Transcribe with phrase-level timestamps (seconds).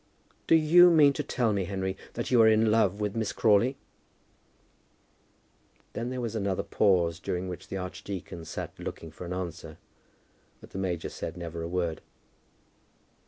[0.47, 3.77] "Do you mean to tell me, Henry, that you are in love with Miss Crawley?"
[5.93, 9.77] Then there was another pause, during which the archdeacon sat looking for an answer;
[10.59, 12.01] but the major said never a word.